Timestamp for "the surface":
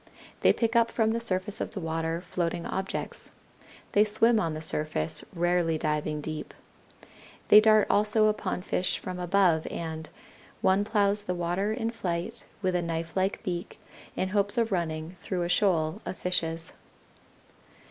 1.11-1.61, 4.55-5.23